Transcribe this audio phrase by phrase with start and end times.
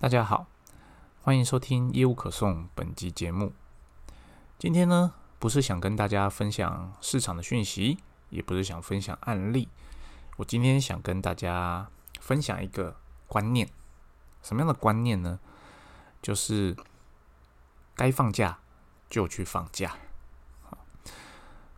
[0.00, 0.46] 大家好，
[1.22, 3.52] 欢迎收听业务可颂本集节目。
[4.56, 7.98] 今天呢，不是想跟大家分享市场的讯息，
[8.30, 9.68] 也不是想分享案例。
[10.36, 11.90] 我今天想跟大家
[12.20, 12.94] 分享一个
[13.26, 13.68] 观念，
[14.40, 15.40] 什么样的观念呢？
[16.22, 16.76] 就是
[17.96, 18.60] 该放假
[19.10, 19.96] 就去放假。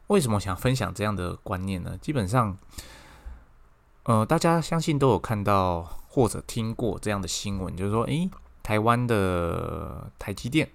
[0.09, 1.97] 为什么想分享这样的观念呢？
[1.97, 2.59] 基本上，
[4.03, 5.97] 呃，大家相信都有看到。
[6.13, 8.29] 或者听过这样的新闻，就是说，诶，
[8.65, 10.69] 台湾的台积电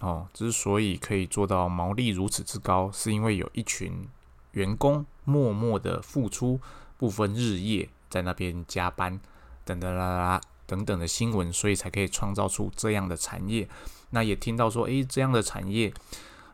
[0.00, 4.08] 哦，之所以可以做到毛利如此之高，是因为有一群
[4.50, 6.58] 员工默默的付出，
[6.98, 9.20] 不分日夜在那边加班，
[9.64, 13.68] 等等啦啦等等的新闻，所以才可以创造出这样的产业。
[14.10, 15.94] 那也听到说，诶，这样的产业，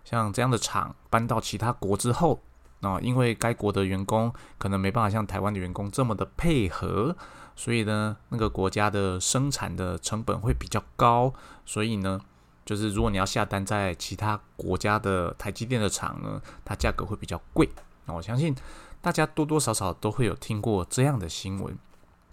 [0.05, 2.39] 像这样的厂搬到其他国之后，
[2.83, 7.17] 啊，因为该国的员工可能没办法像台湾的员工这么的配合。
[7.57, 11.33] 所以呢，那个国家的生产的成本会比较高，
[11.65, 12.21] 所以呢，
[12.65, 17.69] 就是如果你要下单在其他国家的台积电的厂呢，它价格会比较贵。
[18.05, 18.55] 那我相信
[19.01, 21.77] 大家多多少少都会有听过这样的新闻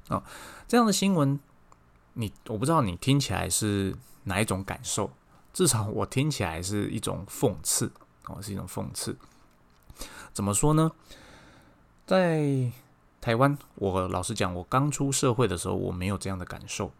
[0.09, 0.21] 啊，
[0.67, 1.39] 这样的新闻，
[2.13, 5.09] 你我不知道你听起来是哪一种感受，
[5.53, 7.91] 至少我听起来是一种讽刺
[8.25, 9.17] 哦，是一种讽刺。
[10.33, 10.91] 怎么说呢？
[12.05, 12.69] 在
[13.23, 16.91] 台湾，我老实讲，我刚出社会的时候，我没有这样的感受，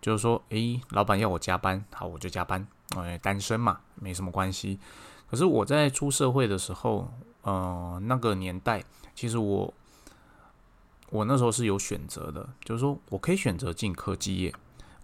[0.00, 4.80] 就是说，诶，老板要我加班，好，我就加班，哎，单身嘛，没什么关系。
[5.30, 7.08] 可是我在出社会的时候，
[7.42, 8.82] 呃，那个年代，
[9.14, 9.72] 其实我，
[11.10, 14.52] 我那时候是有选择的，就是说我可以选择进科技业，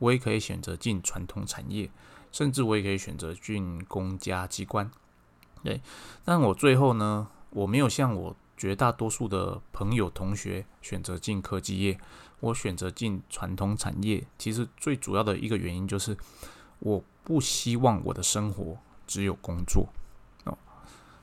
[0.01, 1.89] 我也可以选择进传统产业，
[2.33, 4.91] 甚至我也可以选择进公家机关，
[5.63, 5.81] 对。
[6.25, 8.35] 但我最后呢，我没有像我。
[8.57, 11.99] 绝大多数的朋友、同学选择进科技业，
[12.41, 14.25] 我选择进传统产业。
[14.39, 16.17] 其实最主要的一个原因就是，
[16.79, 19.89] 我不希望我的生活只有工作。
[20.45, 20.57] 哦，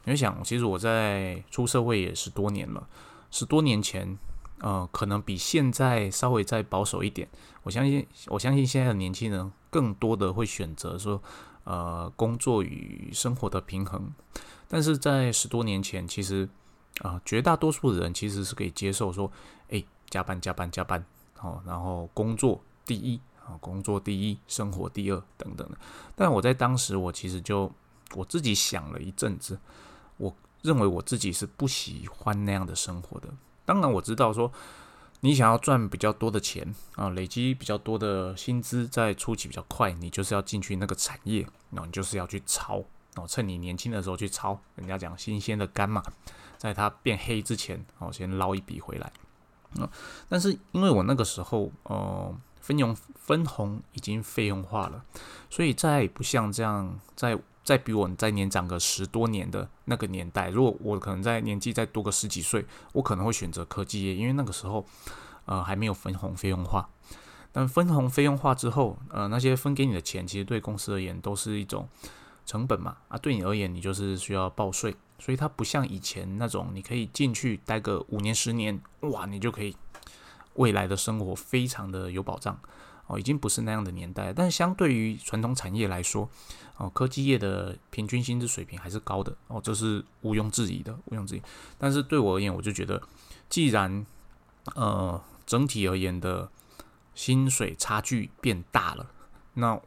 [0.04, 2.88] 你会想，其实我在出社会也十多年了，
[3.32, 4.18] 十多年前，
[4.60, 7.30] 呃，可能比现在稍微再保守一点。
[7.64, 11.22] 我相信，我相信现在的年轻人更多的会选择说，
[11.64, 14.14] 呃，工作与生活的平衡。
[14.68, 16.50] 但是在十多年前，其实。
[17.00, 19.32] 啊，绝大多数的人其实是可以接受说，
[19.70, 21.04] 哎，加班加班加班，
[21.36, 25.78] 好，然后工作第一啊，工作第一，生活第二等等的。
[26.16, 27.72] 但我在当时，我其实就
[28.14, 29.58] 我自己想了一阵子，
[30.18, 33.30] 我认为我自己是不喜欢那样的生活的。
[33.66, 34.52] 当然，我知道说
[35.22, 41.42] 你想要赚比较多的钱啊，累积比较多的薪资，在初期比较快，你就是要进去那个产业，
[41.72, 42.84] 然后你就是要去炒，
[43.16, 46.04] 哦，趁你年轻的时候去抄，人家讲新鲜的肝嘛。
[46.58, 49.12] 在它变黑之前，哦，先捞一笔回来。
[49.80, 49.90] 嗯，
[50.30, 55.04] 但是因为我那个时候，呃，分红分红已经费用化了，
[55.50, 62.64] 所以在不像这样，在在比我再年长个十多年的那个年代，如果我可能在年纪再多个十几岁，
[62.94, 64.86] 我可能会选择科技业，因为那个时候，
[65.46, 66.88] 呃，还没有分红费用化。
[67.52, 71.90] 但分红费用化之后，呃，那些分给你的钱，其实对公司而言都是一种
[72.52, 72.98] 成本嘛。
[73.08, 74.94] 啊，对你而言，你就是需要报税。
[75.20, 79.78] 所以它不像以前那种，你可以进去待个五年十年，哇，你就可以
[80.56, 82.60] 未来的生活非常的有保障
[83.08, 84.34] 哦，已经不是那样的年代。
[84.34, 86.28] 但相对于传统产业来说，
[86.78, 91.42] 哦，科技业的平均薪资水平还是高的哦，这是毋庸置疑的，毋庸置疑。
[91.78, 93.02] 但是对我而言，我就觉得，
[93.48, 94.06] 既然
[94.76, 96.50] 呃整体而言的
[97.14, 99.12] 薪水差距变大了，
[99.54, 99.80] 那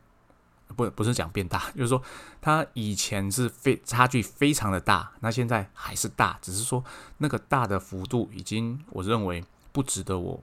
[0.74, 2.02] 不不是讲变大， 就是说
[2.40, 6.84] 它以前是非差距非常的大，那现在还是大，只是说
[7.18, 10.42] 那个大的幅度已经，我认为不值得我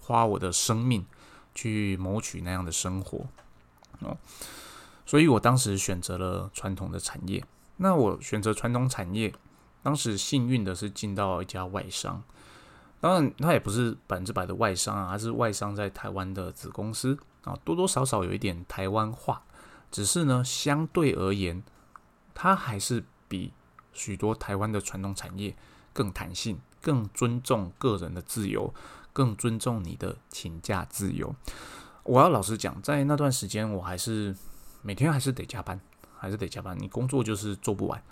[0.00, 1.04] 花我的生命
[1.54, 3.26] 去谋取那样的生活
[4.00, 4.16] 哦，
[5.04, 7.44] 所以我当时选择了传统的产业。
[7.78, 9.32] 那我选择传统产业，
[9.82, 12.22] 当时幸运的是进到一家外商，
[13.00, 19.42] 当然它也不是百分之百的外商啊，而是外商在台湾的子公司啊，多多少少有一点台湾化。
[19.96, 21.62] 只是呢，相对而言，
[22.34, 23.54] 它还是比
[23.94, 25.56] 许多台湾的传统产业
[25.94, 28.74] 更弹性、更尊重个人的自由、
[29.14, 31.34] 更尊重你的请假自由。
[32.02, 34.36] 我要老实讲，在那段时间，我还是
[34.82, 35.80] 每天还是得加班，
[36.18, 36.78] 还是得加班。
[36.78, 38.02] 你工作就是做不完，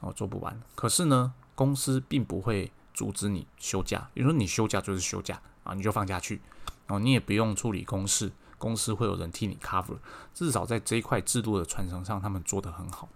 [0.00, 0.60] 哦，做不完。
[0.74, 6.42] 可是呢，公司并不会阻止你休假，比如说你休假就是休假啊，你就放假去，
[6.88, 8.32] 哦，你也不用处理公事。
[8.58, 9.96] 公司会有人替你 cover，
[10.34, 13.08] 至少在这一块制度的传承上，他们做得很好。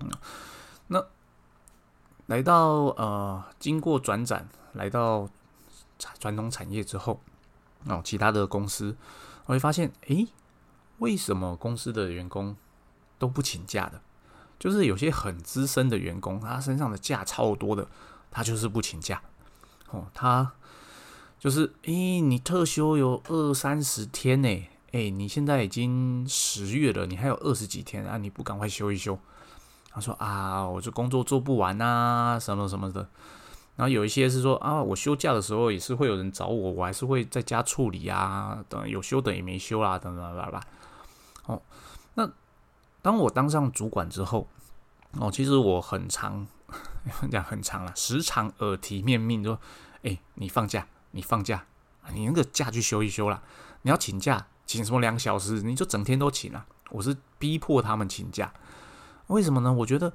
[0.00, 0.10] 嗯，
[0.88, 1.06] 那
[2.26, 5.28] 来到呃，经过转展，来到
[6.18, 7.20] 传统产业之后，
[7.86, 8.96] 哦，其他的公司
[9.46, 10.28] 我会发现，诶，
[10.98, 12.56] 为什么公司的员工
[13.18, 14.00] 都不请假的？
[14.58, 17.88] 就是有些很资深的员工，他身上的假超多的，
[18.30, 19.22] 他就是不请假。
[19.90, 20.52] 哦，他
[21.38, 29.18] 就是，诶，你特休有二三十天呢，诶，你现在已经十月了，你还有二十几天啊，你不赶快休一休？
[29.92, 33.08] 他说啊，我这工作做不完啊，什么什么的。
[33.76, 40.60] 然后有一些是说啊，我休假的时候也是会有人找我，我还是会在家处理啊，等有休等也没休啦，等等吧吧。
[41.46, 41.62] 哦，
[42.14, 42.30] 那
[43.00, 44.48] 当我当上主管之后，
[45.18, 46.46] 哦，其实我很长，
[47.30, 49.58] 讲很长了，时常耳提面命说，
[50.02, 51.64] 哎，你放假，你放假，
[52.12, 53.42] 你那个假去休一休啦。
[53.82, 56.64] 你要请假，请什么两小时，你就整天都请啊。
[56.90, 58.54] 我是逼迫他们请假，
[59.26, 59.72] 为什么呢？
[59.72, 60.12] 我觉得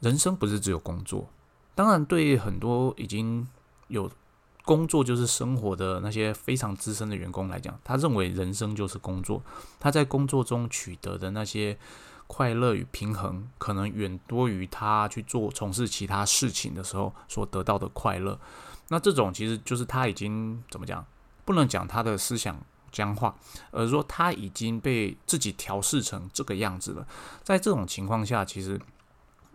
[0.00, 1.30] 人生不是只有工作。
[1.76, 3.46] 当然，对很多已经
[3.86, 4.10] 有
[4.64, 9.40] 工作就是生活的那些非常资深的员工来讲，他认为人生就是工作。
[9.78, 11.78] 他在工作中取得的那些
[12.26, 18.40] 快乐与平衡，可能远多于他去做从事其他事情的时候所得到的快乐。
[18.88, 21.06] 那这种其实就是他已经怎么讲？
[21.44, 22.60] 不能讲他的思想
[22.98, 23.34] 僵化，
[23.70, 27.06] 而说他已经被自己调试成这个样子了。
[27.44, 28.80] 在这种情况下，其实。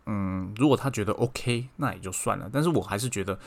[0.06, 2.50] 嗯，如果他觉得 OK，那也就算了。
[2.52, 3.40] 但是我还是觉得，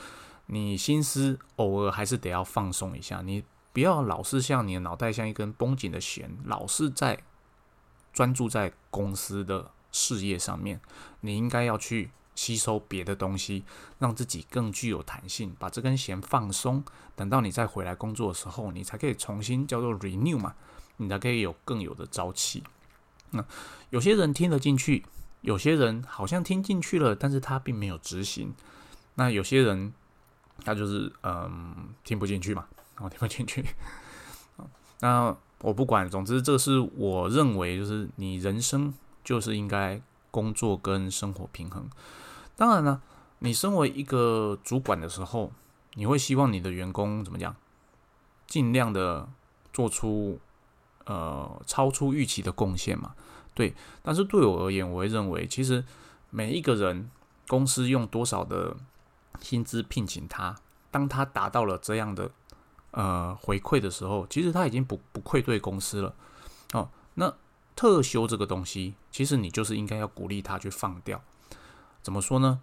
[0.47, 3.21] 你心思偶尔还是得要放松一下。
[3.21, 3.45] 你
[3.75, 7.19] 不要老是像你的脑袋像一根绷紧的弦，老是在
[8.11, 10.81] 专注在公司的事业上面。
[11.21, 13.65] 你应该要去吸收别的东西，
[13.99, 16.85] 让自己更具有弹性，把这根弦放松。
[17.17, 20.55] 等到你再回来工作的时候，你才可以重新叫做 renew 嘛，
[20.99, 22.63] 你才可以有更有的朝气。
[23.31, 23.45] 那
[23.91, 25.05] 有些人听得进去。
[25.43, 28.53] 有些人好像听进去了，但是他并没有执行。
[29.15, 29.93] 那有些人
[30.65, 32.67] 他就是嗯听不进去嘛，
[32.99, 33.65] 我听不进去。
[35.01, 38.93] 那我不管，总之这是我认为，就是你人生
[39.23, 40.01] 就是应该
[40.33, 41.89] 工作跟生活平衡。
[42.57, 43.03] 当然了，
[43.41, 45.53] 你身为一个主管的时候，
[45.95, 47.55] 你会希望你的员工怎么讲，
[48.47, 49.29] 尽量的
[49.73, 50.41] 做出
[51.05, 53.15] 呃超出预期的贡献嘛。
[53.55, 55.85] 对，但是对我而言，我会认为，其实
[56.31, 57.11] 每一个人
[57.47, 58.77] 公司用多少的
[59.41, 60.57] 薪资聘请他，
[60.91, 62.31] 当他达到了这样的
[62.93, 66.15] 呃回馈的时候，其实他已经不不愧对公司了。
[66.73, 67.35] 哦，那
[67.75, 71.23] 特休这个东西，其实你就是应该要鼓励他去放掉。
[72.07, 72.61] 怎么说呢？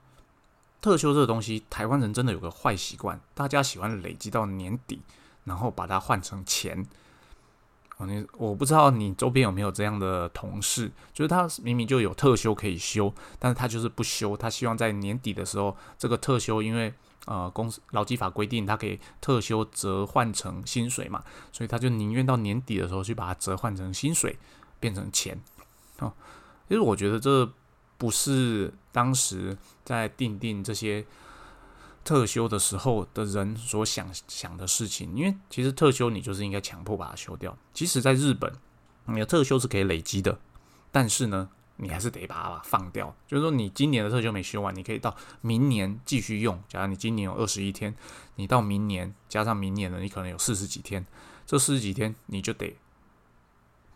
[0.80, 5.02] 特休这个东西，台湾人真的有个坏习惯，大家喜欢累积到年底，
[5.44, 6.88] 然后把它换成钱。
[8.00, 16.94] 你我不知道你周边有没有这样的同事，就是他明明就有特休可以休，但是他就是不休，他希望在年底的时候，这个特休因为
[17.26, 24.40] 呃公司劳基法规定，他可以特休折换成薪水嘛，所以他就宁愿到年底的时候去把它折换成薪水，
[24.80, 25.38] 变成钱。
[26.00, 26.14] 哦，
[26.70, 27.46] 其实我觉得这
[28.04, 31.06] 不是当时在定定这些。
[32.06, 37.58] 特休的时候的人所想想的事情，因为其实特休你就是应该强迫把它休掉。
[37.74, 38.52] 即使在日本，
[39.06, 40.38] 你的特休是可以累积的，
[40.92, 43.16] 但是呢，你还是得把它放掉。
[43.26, 46.62] 就是说，你今年的特休没休完，你可以到明年继续用。
[46.68, 47.96] 假如你今年有二十一天，
[48.36, 51.06] 你到明年加上明年的，你可能有四十几天。
[51.46, 52.76] 这四十几天你就得，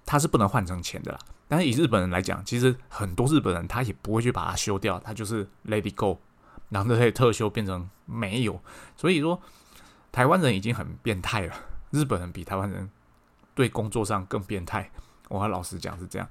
[0.06, 1.20] 它是不能换成钱的啦。
[1.48, 6.18] 但是以日本人来讲，其实很多日本人他也不会去把它修掉，他就是 let it go。
[6.70, 8.62] 然后这些特修变成没有，
[8.98, 9.42] 所以说
[10.12, 11.54] 台湾人已经很变态了。
[11.92, 12.90] 日本人比台湾人
[13.56, 14.92] 对工作上更变态，
[15.30, 16.28] 我和老实讲是这样。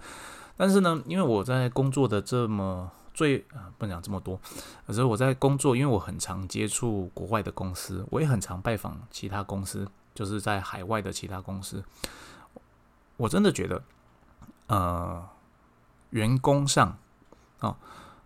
[0.59, 4.39] 但是呢，因为我在工作的这么最啊不能讲这么多，
[4.87, 11.83] 可是我在工作，因为我很常接触国外的公司，我也很常拜访其他公司，就是在海外的其他公司。
[13.17, 13.83] 我真的觉得，
[14.67, 15.29] 呃，
[16.11, 16.99] 员工上
[17.61, 17.77] 哦，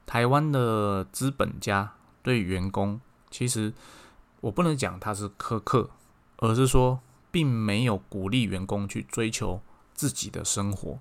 [0.07, 1.93] 台湾的资本家。
[2.23, 3.73] 对员工，其实
[4.43, 5.89] 我不能讲他是苛刻，
[6.37, 9.63] 而是说并没有鼓励员工去追求
[9.95, 10.99] 自己的生活。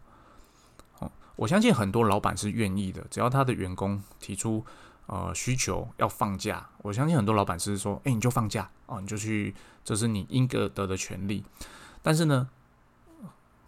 [0.99, 4.65] 哦，我相信很多老板是愿意的，只要他的员工提出
[5.07, 9.53] 呃需求要放假，我相信很多老板是说，哎，你就放假哦，你就去，
[9.83, 11.43] 这是你应得的权利。
[12.01, 12.47] 但是呢，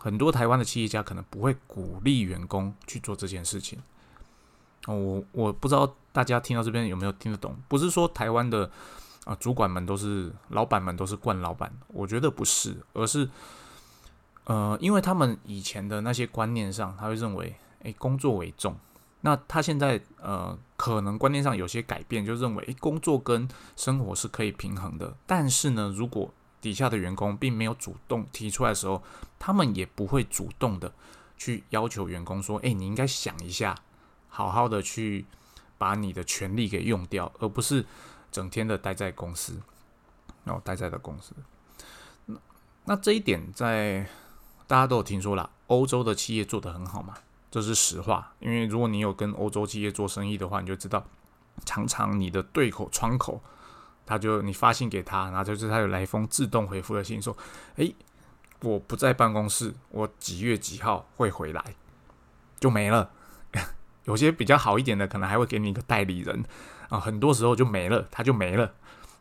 [0.02, 3.78] 很多台湾的企业家可能不会鼓励员工去做这件事情。
[4.88, 7.56] 哦，我我不知道大家听到这边有没有听得懂？
[7.68, 8.72] 不是说台湾的
[9.26, 13.30] 啊主管们都是老板们都是惯老板，我觉得不是，而是
[14.46, 18.76] 呃，因为他们以前的那些观念上，他会认为，诶，工作为重。
[19.24, 25.16] 那他现在呃，可能观念上有些改变，就认为，诶，工作跟生活是可以平衡的。
[25.28, 29.02] 但是呢，如果底下的员工并没有主动提出来的时候，
[29.40, 30.94] 他们也不会主动的
[31.36, 33.76] 去要求员工说：“哎，你应该想一下，
[34.30, 35.26] 好好的去
[35.80, 37.84] 把你的权利给用掉，而不是
[38.32, 39.60] 整天的待在公司，
[40.44, 41.34] 然后待在的公司。”
[42.28, 42.38] 那
[42.86, 44.08] 那这一点在
[44.68, 47.16] 大家都有听说了，欧洲的企业做得很好嘛，
[47.50, 48.34] 这是实话。
[48.40, 51.04] 因为如果你有跟欧洲企业做生意的话，你就知道，
[51.66, 53.42] 常常你的对口窗口。
[54.12, 57.34] 他就你发信给他，然后就是他有来一封自动回复的信，说
[57.78, 57.96] ：“诶，
[58.60, 61.64] 我不在办公室，我几月几号会回来，
[62.60, 63.10] 就没了。
[64.04, 66.44] 有些比较好一点的，可能还会给你一个代理人
[66.90, 68.74] 啊，很多时候就没了，他就没了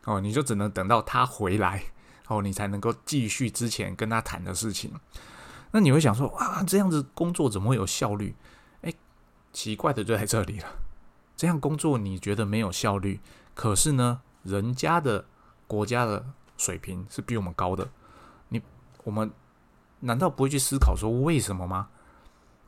[0.03, 1.85] 哦，你就只能等到他回来
[2.27, 4.91] 哦，你才能够继续之前跟他谈的事情。
[5.71, 8.35] 那你会想说啊，这样子工作怎么会有效率？
[8.81, 8.93] 诶，
[9.53, 10.67] 奇怪的就在这里了，
[11.37, 13.21] 这样工作你觉得没有效率，
[13.53, 14.19] 可是呢？
[14.43, 15.25] 人家的
[15.67, 16.25] 国家的
[16.57, 17.89] 水平是比我们高的，
[18.49, 18.61] 你
[19.03, 19.31] 我们
[20.01, 21.89] 难道不会去思考说为什么吗？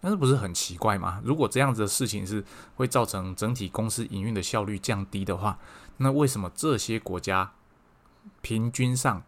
[0.02, 1.22] 那是不是很奇怪吗？
[1.24, 2.44] 如果这样子的事情是
[2.76, 5.58] 会造成整体公司营运的效率降低的话，
[5.98, 7.54] 那为什么这些国家
[8.42, 9.24] 平均上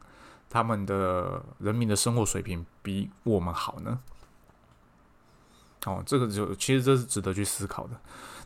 [0.50, 4.00] 他们的人民的生活水平比我们好呢？
[5.86, 8.00] 哦，这个就其实这是值得去思考的。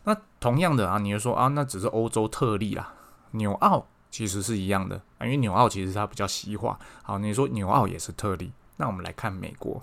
[0.04, 2.94] 那同样的啊，你就说啊，那只是欧洲特例啦。
[3.32, 6.78] 纽澳其实是一样的啊，因为纽澳其实它比较西化。
[7.02, 9.82] 好，你说纽澳也是特例，那我们来看美国。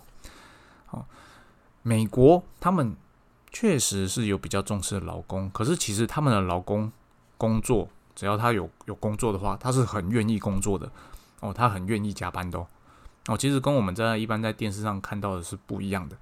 [0.85, 1.05] 好，
[1.81, 2.95] 美国他们
[3.51, 6.91] 确实是有比较重视劳工，可是其实他们的劳工
[7.37, 10.91] 工作，只要他有有工作的话，他是很愿意工作的
[11.39, 12.59] 哦，他很愿意加班的
[13.27, 13.37] 哦。
[13.37, 16.17] 其实跟我们在一般在电视上看到的是不一样的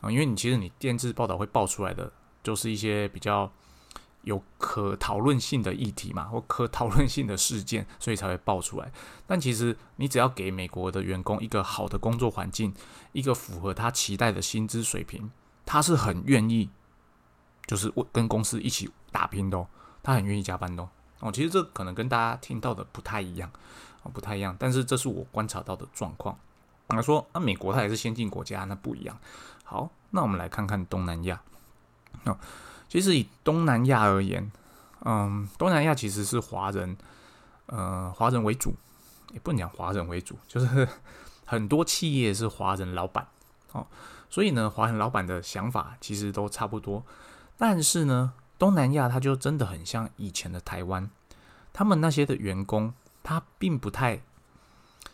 [0.00, 2.12] 啊，因为你其实你电视报道会报出来的，
[2.42, 3.50] 就是一些比较。
[4.22, 8.92] 有可讨论性的议题嘛，或可讨论性的事件， 所以才会爆出来。
[9.26, 12.74] 但其实你只要给美国的员工一个好的工作环境，
[13.12, 15.30] 一个符合他期待的薪资水平，
[15.64, 16.68] 他是很愿意，
[17.66, 19.66] 就是跟公司一起打拼的。
[20.02, 20.86] 他很愿意加班的。
[21.20, 23.50] 哦，其实这可能跟大家听到的不太一样，
[24.02, 24.56] 哦，不太一样。
[24.58, 26.38] 但是这是我观察到的状况。
[26.88, 29.18] 他说，那美国它也是先进国家，那不一样。
[29.64, 31.40] 好，那我们来看看东南亚。
[32.24, 32.38] 哦。
[32.90, 34.50] 其实以东南亚而言，
[35.04, 36.96] 嗯，东南亚其实是华人，
[37.66, 38.74] 呃，华人为主，
[39.32, 40.88] 也不能讲华人为主，就是
[41.46, 43.28] 很多企业是华人老板
[43.70, 43.86] 哦，
[44.28, 47.06] 所以呢，华人老板的想法其实都差不多。
[47.56, 51.08] 但是呢，东南亚它就真的很像以前的台湾，
[51.72, 52.92] 他们那些的员工，
[53.22, 54.20] 他并不太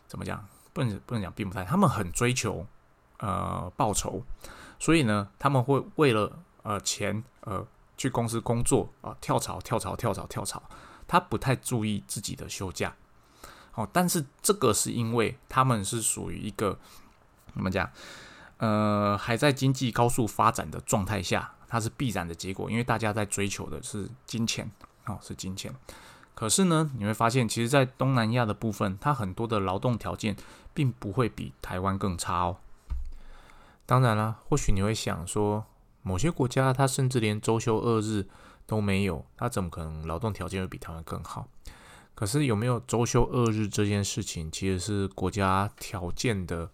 [0.08, 2.66] 怎么讲，不能不能讲并不太，他们很追求
[3.18, 4.22] 呃报酬，
[4.78, 6.38] 所以呢，他们会为了。
[6.66, 7.64] 呃，钱呃，
[7.96, 10.60] 去公司工作啊，跳槽跳槽跳槽跳槽，
[11.06, 12.92] 他不太注意自己的休假。
[13.74, 16.76] 哦，但是这个是因为他们是属于一个
[17.54, 17.88] 怎么讲？
[18.56, 24.68] 呃，还在经济高速发展的状态下，它是必然的结果，因为大家在追求的是金钱，
[25.04, 25.72] 哦，是金钱。
[26.34, 30.34] 可是呢，你会发现，其实，在东南亚的部分，它很多的劳动条件
[30.74, 32.56] 并不会比台湾更差哦。
[33.86, 35.64] 当然了，或许你会想说。
[36.06, 38.28] 某些国家，它甚至连周休二日
[38.64, 41.48] 都没有，它怎么可能劳动条件会比台湾更好？
[42.14, 46.70] 可是有没有周休二日这件事情，其实是国家条件的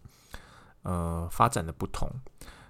[0.83, 2.07] 呃发展的不同。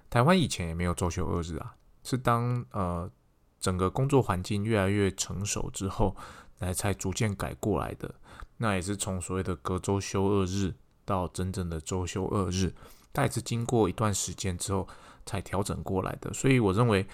[0.09, 3.11] 台湾以前也没有周休二日啊，是当呃
[3.59, 6.15] 整个工作环境越来越成熟之后，
[6.59, 8.15] 来才逐渐改过来的。
[8.55, 12.73] 那也是从所谓的隔周休二日到真正的周休二日，
[13.11, 14.87] 它也是经过一段时间之后。
[15.25, 17.05] 才调整过来的，所以我认为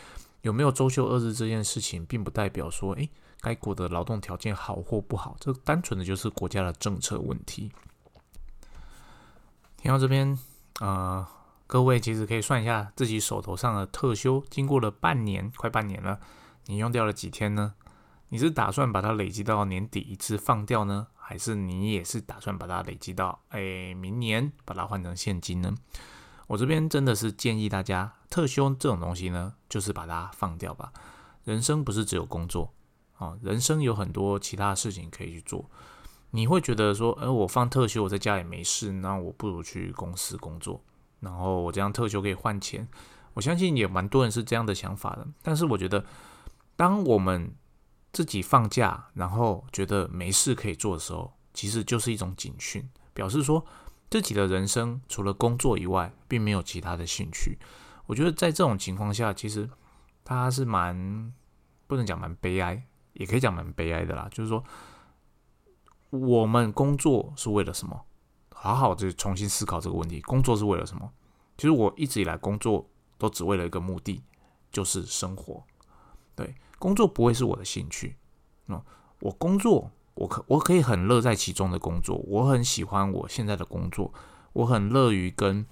[0.42, 3.10] 有没有周休二日这件事情，并不代表说，诶，
[3.42, 7.72] 该国的劳动条件好或不好，这单纯的就是国家的政策问题。
[9.78, 10.38] 听到这边，
[10.80, 11.26] 呃，
[11.68, 16.20] 各位其实可以算一下自己手头上的特休，经过了半年，快半年了，
[16.66, 17.74] 你用掉了几天呢？
[18.32, 25.74] 你是打算把它累积到年底一次放掉呢，还是你也是打算把它累积到，诶，明年把它换成现金呢？
[26.50, 30.92] 我这边真的是建议大家，特休这种东西呢，就是把它放掉吧。
[31.44, 32.74] 人生不是只有工作
[33.20, 35.70] 啊，人生有很多其他事情可以去做。
[36.32, 40.84] 你会觉得说，呃，我放特休，我在家也没事，那我不如去公司工作，
[41.20, 42.88] 然后我这样特休可以换钱。
[43.36, 45.28] 我相信也蛮多人是这样的想法的。
[45.44, 46.04] 但是我觉得，
[46.76, 47.54] 当我们
[48.12, 53.64] 自己放假，然后觉得没事可以做的时候，其实就是一种警讯，表示说。
[54.10, 57.58] 自己的人生除了工作以外，并没有其他的兴趣。
[58.08, 59.70] 我觉得在这种情况下，其实
[60.24, 61.34] 他是蛮
[61.86, 64.28] 不能讲蛮悲哀，也可以讲蛮悲哀的啦。
[64.32, 64.64] 就是说，
[66.10, 68.06] 我们工作是为了什么？
[68.52, 71.12] 好好的重新思考这个问题：工作是为了什么？
[71.56, 74.24] 其实我一直以来工作都只为了一个目的，
[74.72, 75.64] 就是生活。
[76.36, 78.18] 对，工作不会是我的兴趣。
[78.66, 78.82] 那
[79.20, 84.14] 我工作，我可我可以很乐在其中的工作，我很喜欢我现在的工作，
[84.52, 85.66] 我很乐于跟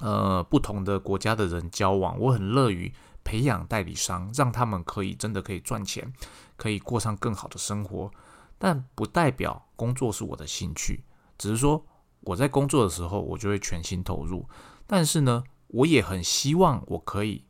[0.00, 6.12] 呃不同的国家的人交往，我很乐于培养代理商，让他们可以真的可以赚钱，
[6.56, 8.10] 可以过上更好的生活。
[8.58, 11.04] 但不代表工作是我的兴趣，
[11.38, 11.86] 只是说
[12.22, 14.44] 我在工作的时候，我就会全心投入。
[14.88, 17.44] 但是呢，我也很希望我可以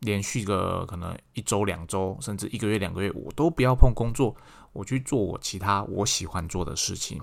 [0.00, 4.36] 连续个可能一周、两周，甚至一个月、两个月，我都不要碰工作，
[4.76, 7.20] 我去做我其他我喜欢做的事情。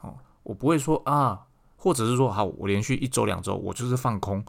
[0.00, 4.44] 哦，我不会说啊，或者是说好，我连续一周、两周，我就是放空。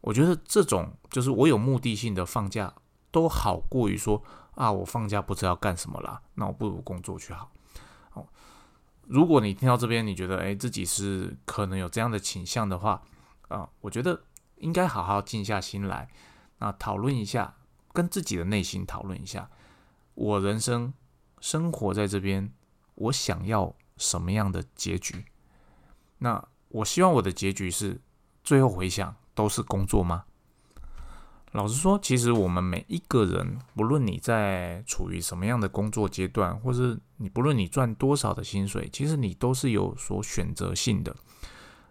[0.00, 2.72] 我觉得这种就是我有目的性的放假，
[3.10, 4.22] 都好过于说。
[4.56, 7.52] 啊，我放假不知道干什么啦，那我不如工作去好。
[8.14, 8.26] 哦，
[9.02, 13.02] 如果你听到这边，你觉得哎自己是可能有这样的倾向的话，
[13.48, 14.18] 啊，我觉得
[14.56, 16.08] 应该好好静下心来，
[16.60, 17.54] 那讨论一下，
[17.92, 19.50] 跟自己的内心讨论一下，
[20.14, 20.94] 我人生
[21.40, 22.52] 生活在这边，
[22.94, 25.24] 我想要什么样的结局？
[26.18, 28.00] 那我希望我的结局是
[28.42, 30.24] 最后回想都是工作吗？
[31.52, 41.16] 老实说，其实我们每一个人，不论你在处于什么样的工作阶段，或是你不论你赚多少的薪水，其实你都是有所选择性的，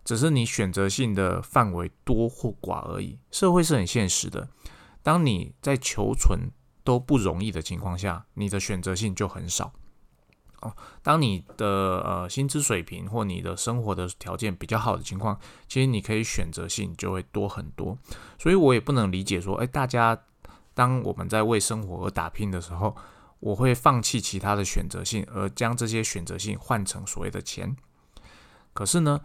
[0.03, 3.17] 只是你选择性的范围多或寡而已。
[3.31, 4.47] 社会是很现实的，
[5.01, 6.51] 当你在求存
[6.85, 9.73] 都不容易的情况下，你的选择性就很少
[10.61, 10.73] 哦。
[11.01, 15.37] 当你的呃薪资水平或你的生活的条件比较好的情况，
[15.67, 17.97] 其实你可以选择性就会多很多。
[18.39, 20.17] 所以我也不能理解说，哎，大家
[20.73, 22.95] 当我们在为生活而打拼的时候，
[23.39, 27.75] 我会放弃其他的选择性，而将这些选择性换成所谓的钱。
[28.73, 29.19] 可是呢，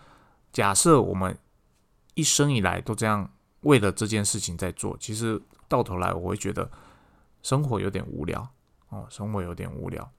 [0.52, 1.38] 假设我们
[2.14, 6.70] 一生以来都这样为了这件事情在做，其实到头来我会觉得
[7.42, 8.48] 生活有点无聊
[8.88, 10.10] 哦，生活有点无聊。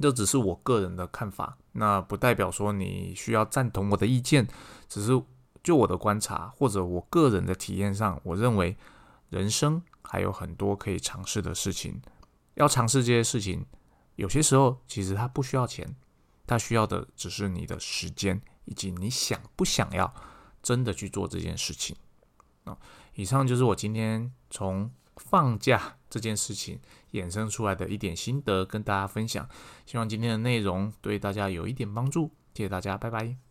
[0.00, 4.46] 这只是我个人的看法，那不代表说你需要赞同我的意见。
[4.88, 5.22] 只是
[5.62, 8.76] 就我的观察或者我个人的体验上，我认为
[9.30, 12.02] 人生还有很多可以尝试的事情。
[12.54, 13.64] 要尝试这些事情，
[14.16, 15.94] 有些时候其实它不需要钱，
[16.46, 20.12] 它需要的只是你的时间以及你想不想要
[20.62, 21.96] 真的去做这件事情。
[22.64, 22.76] 啊，
[23.14, 26.80] 以上就是我今天从放假这件事情。
[27.12, 29.48] 衍生出来的一点心得跟大家分享，
[29.86, 33.43] 希望今天的内容对大家有一点帮助，谢谢大家，拜拜。